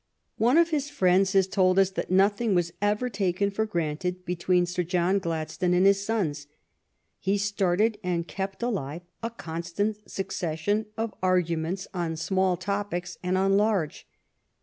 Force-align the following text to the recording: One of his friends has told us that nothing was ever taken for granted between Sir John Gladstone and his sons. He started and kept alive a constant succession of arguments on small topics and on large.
One 0.39 0.57
of 0.57 0.71
his 0.71 0.89
friends 0.89 1.33
has 1.33 1.45
told 1.45 1.77
us 1.77 1.91
that 1.91 2.09
nothing 2.09 2.55
was 2.55 2.73
ever 2.81 3.07
taken 3.07 3.51
for 3.51 3.67
granted 3.67 4.25
between 4.25 4.65
Sir 4.65 4.81
John 4.81 5.19
Gladstone 5.19 5.75
and 5.75 5.85
his 5.85 6.03
sons. 6.03 6.47
He 7.19 7.37
started 7.37 7.99
and 8.03 8.27
kept 8.27 8.63
alive 8.63 9.03
a 9.21 9.29
constant 9.29 10.09
succession 10.09 10.87
of 10.97 11.13
arguments 11.21 11.87
on 11.93 12.15
small 12.15 12.57
topics 12.57 13.19
and 13.21 13.37
on 13.37 13.57
large. 13.57 14.07